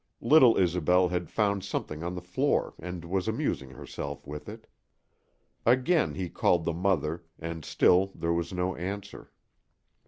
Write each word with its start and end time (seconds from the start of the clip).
Little 0.21 0.57
Isobel 0.57 1.09
had 1.09 1.29
found 1.29 1.63
something 1.63 2.01
on 2.01 2.15
the 2.15 2.23
floor 2.23 2.73
and 2.79 3.05
was 3.05 3.27
amusing 3.27 3.69
herself 3.69 4.25
with 4.25 4.49
it. 4.49 4.65
Again 5.63 6.15
he 6.15 6.27
called 6.27 6.65
the 6.65 6.73
mother, 6.73 7.23
and 7.37 7.63
still 7.63 8.11
there 8.15 8.33
was 8.33 8.51
no 8.51 8.75
answer. 8.75 9.31